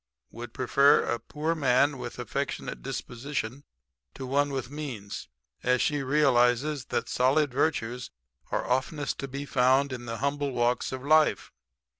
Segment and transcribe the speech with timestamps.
[0.31, 3.65] Would prefer a poor man with affectionate disposition
[4.15, 5.27] to one with means,
[5.61, 8.09] as she realizes that the solid virtues
[8.49, 11.51] are oftenest to be found in the humble walks of life.